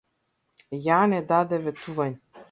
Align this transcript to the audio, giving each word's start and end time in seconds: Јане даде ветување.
Јане 0.85 1.19
даде 1.31 1.59
ветување. 1.67 2.17